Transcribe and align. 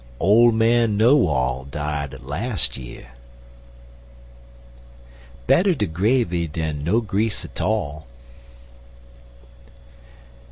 Ole 0.19 0.51
man 0.51 0.97
Know 0.97 1.27
All 1.27 1.63
died 1.63 2.19
las' 2.21 2.75
year. 2.75 3.11
Better 5.45 5.75
de 5.75 5.85
gravy 5.85 6.47
dan 6.47 6.83
no 6.83 7.01
grease 7.01 7.45
'tall. 7.53 8.07